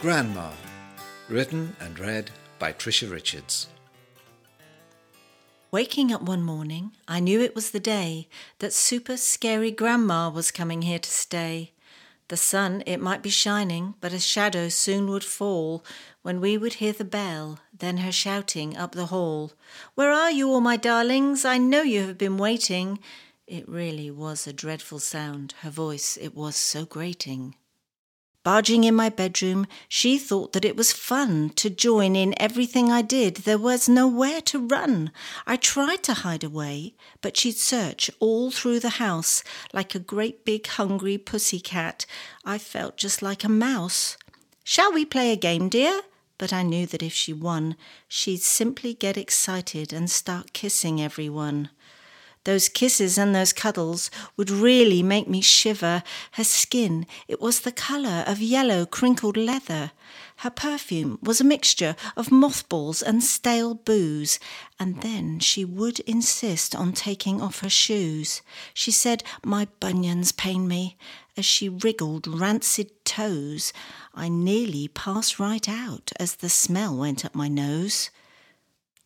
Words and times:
Grandma, 0.00 0.48
written 1.28 1.76
and 1.78 1.98
read 1.98 2.30
by 2.58 2.72
Tricia 2.72 3.10
Richards. 3.10 3.66
Waking 5.70 6.10
up 6.10 6.22
one 6.22 6.42
morning, 6.42 6.92
I 7.06 7.20
knew 7.20 7.42
it 7.42 7.54
was 7.54 7.70
the 7.70 7.80
day 7.80 8.26
that 8.60 8.72
super 8.72 9.18
scary 9.18 9.70
Grandma 9.70 10.30
was 10.30 10.50
coming 10.50 10.80
here 10.80 10.98
to 10.98 11.10
stay. 11.10 11.72
The 12.28 12.38
sun, 12.38 12.82
it 12.86 12.96
might 12.96 13.22
be 13.22 13.28
shining, 13.28 13.92
but 14.00 14.14
a 14.14 14.18
shadow 14.18 14.70
soon 14.70 15.06
would 15.10 15.22
fall 15.22 15.84
when 16.22 16.40
we 16.40 16.56
would 16.56 16.74
hear 16.74 16.94
the 16.94 17.04
bell, 17.04 17.58
then 17.78 17.98
her 17.98 18.10
shouting 18.10 18.78
up 18.78 18.92
the 18.92 19.06
hall. 19.06 19.52
Where 19.96 20.12
are 20.12 20.30
you 20.30 20.48
all, 20.48 20.62
my 20.62 20.78
darlings? 20.78 21.44
I 21.44 21.58
know 21.58 21.82
you 21.82 22.06
have 22.06 22.16
been 22.16 22.38
waiting. 22.38 23.00
It 23.46 23.68
really 23.68 24.10
was 24.10 24.46
a 24.46 24.54
dreadful 24.54 24.98
sound. 24.98 25.52
Her 25.60 25.68
voice, 25.68 26.16
it 26.16 26.34
was 26.34 26.56
so 26.56 26.86
grating. 26.86 27.54
Barging 28.42 28.84
in 28.84 28.94
my 28.94 29.10
bedroom, 29.10 29.66
she 29.86 30.16
thought 30.16 30.54
that 30.54 30.64
it 30.64 30.74
was 30.74 30.92
fun 30.92 31.50
to 31.56 31.68
join 31.68 32.16
in 32.16 32.34
everything 32.40 32.90
I 32.90 33.02
did. 33.02 33.36
There 33.36 33.58
was 33.58 33.86
nowhere 33.86 34.40
to 34.42 34.66
run. 34.66 35.12
I 35.46 35.56
tried 35.56 36.02
to 36.04 36.14
hide 36.14 36.42
away, 36.42 36.94
but 37.20 37.36
she'd 37.36 37.58
search 37.58 38.10
all 38.18 38.50
through 38.50 38.80
the 38.80 38.96
house 39.00 39.44
like 39.74 39.94
a 39.94 39.98
great 39.98 40.46
big 40.46 40.66
hungry 40.66 41.18
pussy 41.18 41.60
cat. 41.60 42.06
I 42.42 42.56
felt 42.56 42.96
just 42.96 43.20
like 43.20 43.44
a 43.44 43.48
mouse. 43.50 44.16
Shall 44.64 44.90
we 44.90 45.04
play 45.04 45.32
a 45.32 45.36
game, 45.36 45.68
dear? 45.68 46.00
But 46.38 46.54
I 46.54 46.62
knew 46.62 46.86
that 46.86 47.02
if 47.02 47.12
she 47.12 47.34
won, 47.34 47.76
she'd 48.08 48.40
simply 48.40 48.94
get 48.94 49.18
excited 49.18 49.92
and 49.92 50.08
start 50.10 50.54
kissing 50.54 50.98
everyone. 50.98 51.68
Those 52.44 52.70
kisses 52.70 53.18
and 53.18 53.34
those 53.34 53.52
cuddles 53.52 54.10
would 54.36 54.50
really 54.50 55.02
make 55.02 55.28
me 55.28 55.42
shiver. 55.42 56.02
Her 56.32 56.44
skin, 56.44 57.06
it 57.28 57.38
was 57.38 57.60
the 57.60 57.72
colour 57.72 58.24
of 58.26 58.40
yellow 58.40 58.86
crinkled 58.86 59.36
leather. 59.36 59.92
Her 60.36 60.48
perfume 60.48 61.18
was 61.22 61.42
a 61.42 61.44
mixture 61.44 61.96
of 62.16 62.32
mothballs 62.32 63.02
and 63.02 63.22
stale 63.22 63.74
booze. 63.74 64.38
And 64.78 65.02
then 65.02 65.38
she 65.38 65.66
would 65.66 66.00
insist 66.00 66.74
on 66.74 66.94
taking 66.94 67.42
off 67.42 67.60
her 67.60 67.68
shoes. 67.68 68.40
She 68.72 68.90
said, 68.90 69.22
My 69.44 69.68
bunions 69.78 70.32
pain 70.32 70.66
me. 70.66 70.96
As 71.36 71.44
she 71.44 71.68
wriggled 71.68 72.26
rancid 72.26 73.04
toes, 73.04 73.74
I 74.14 74.30
nearly 74.30 74.88
passed 74.88 75.38
right 75.38 75.68
out 75.68 76.10
as 76.18 76.36
the 76.36 76.48
smell 76.48 76.96
went 76.96 77.22
up 77.22 77.34
my 77.34 77.48
nose. 77.48 78.08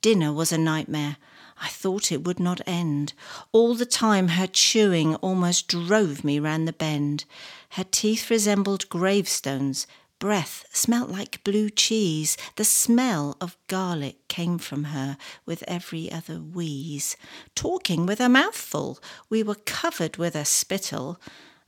Dinner 0.00 0.32
was 0.32 0.50
a 0.50 0.56
nightmare. 0.58 1.18
I 1.60 1.68
thought 1.68 2.12
it 2.12 2.24
would 2.24 2.38
not 2.40 2.60
end. 2.66 3.12
All 3.52 3.74
the 3.74 3.86
time 3.86 4.28
her 4.28 4.46
chewing 4.46 5.14
almost 5.16 5.68
drove 5.68 6.22
me 6.24 6.38
round 6.38 6.68
the 6.68 6.72
bend. 6.72 7.24
Her 7.70 7.84
teeth 7.84 8.30
resembled 8.30 8.88
gravestones. 8.88 9.86
Breath 10.18 10.64
smelt 10.72 11.10
like 11.10 11.44
blue 11.44 11.70
cheese. 11.70 12.36
The 12.56 12.64
smell 12.64 13.36
of 13.40 13.56
garlic 13.68 14.26
came 14.28 14.58
from 14.58 14.84
her 14.84 15.16
with 15.46 15.62
every 15.68 16.10
other 16.10 16.36
wheeze. 16.36 17.16
Talking 17.54 18.04
with 18.04 18.20
a 18.20 18.28
mouthful, 18.28 18.98
we 19.30 19.42
were 19.42 19.54
covered 19.54 20.16
with 20.16 20.34
a 20.34 20.44
spittle, 20.44 21.20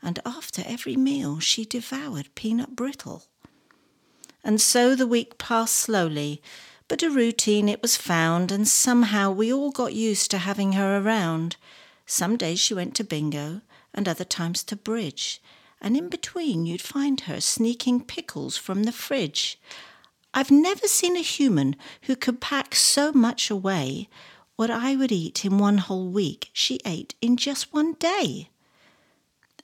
and 0.02 0.19
after 0.27 0.62
every 0.66 0.97
meal 0.97 1.38
she 1.38 1.64
devoured 1.64 2.34
peanut 2.34 2.75
brittle. 2.75 3.27
And 4.42 4.60
so 4.60 4.94
the 4.94 5.06
week 5.06 5.38
passed 5.38 5.77
slowly 5.77 6.42
but 6.91 7.05
a 7.05 7.08
routine 7.08 7.69
it 7.69 7.80
was 7.83 7.96
found, 7.96 8.50
and 8.50 8.66
somehow 8.66 9.30
we 9.30 9.52
all 9.52 9.70
got 9.70 9.94
used 9.94 10.28
to 10.28 10.38
having 10.38 10.72
her 10.72 10.98
around. 10.98 11.55
Some 12.05 12.36
days 12.36 12.58
she 12.58 12.74
went 12.74 12.97
to 12.97 13.05
bingo, 13.05 13.60
and 13.94 14.08
other 14.08 14.24
times 14.24 14.64
to 14.64 14.74
bridge, 14.74 15.41
and 15.80 15.97
in 15.97 16.08
between 16.08 16.66
you'd 16.66 16.82
find 16.82 17.20
her 17.22 17.41
sneaking 17.41 18.06
pickles 18.06 18.56
from 18.56 18.82
the 18.82 18.91
fridge. 18.91 19.56
I've 20.34 20.50
never 20.50 20.88
seen 20.88 21.16
a 21.16 21.20
human 21.20 21.76
who 22.03 22.16
could 22.16 22.41
pack 22.41 22.75
so 22.75 23.12
much 23.12 23.50
away. 23.50 24.09
What 24.56 24.70
I 24.72 24.97
would 24.97 25.12
eat 25.12 25.44
in 25.44 25.59
one 25.59 25.78
whole 25.78 26.09
week, 26.09 26.50
she 26.53 26.81
ate 26.84 27.14
in 27.22 27.37
just 27.37 27.72
one 27.72 27.93
day. 28.00 28.50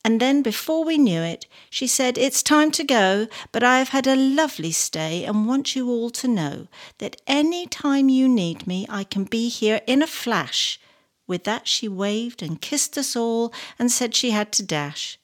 And 0.07 0.21
then, 0.21 0.41
before 0.41 0.85
we 0.85 0.99
knew 0.99 1.21
it, 1.23 1.47
she 1.69 1.89
said, 1.89 2.17
It's 2.17 2.41
time 2.41 2.71
to 2.71 2.85
go, 2.85 3.27
but 3.51 3.65
I 3.65 3.81
have 3.81 3.89
had 3.89 4.07
a 4.07 4.15
lovely 4.15 4.71
stay 4.71 5.25
and 5.25 5.49
want 5.49 5.75
you 5.75 5.91
all 5.91 6.11
to 6.11 6.29
know 6.29 6.69
that 6.99 7.21
any 7.27 7.67
time 7.67 8.09
you 8.09 8.29
need 8.29 8.69
me, 8.69 8.87
I 8.89 9.03
can 9.03 9.25
be 9.25 9.49
here 9.49 9.81
in 9.85 10.03
a 10.03 10.07
flash. 10.07 10.79
With 11.27 11.43
that, 11.43 11.67
she 11.67 11.89
waved 11.89 12.41
and 12.41 12.61
kissed 12.61 12.97
us 12.97 13.17
all 13.17 13.53
and 13.81 13.91
said 13.91 14.15
she 14.15 14.31
had 14.31 14.53
to 14.53 14.63
dash. 14.63 15.19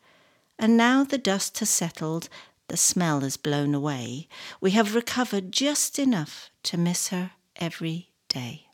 And 0.58 0.76
now 0.76 1.04
the 1.04 1.16
dust 1.16 1.60
has 1.60 1.70
settled, 1.70 2.28
the 2.66 2.76
smell 2.76 3.20
has 3.20 3.36
blown 3.36 3.76
away. 3.76 4.26
We 4.60 4.72
have 4.72 4.96
recovered 4.96 5.52
just 5.52 5.96
enough 6.00 6.50
to 6.64 6.76
miss 6.76 7.10
her 7.10 7.30
every 7.54 8.08
day. 8.28 8.66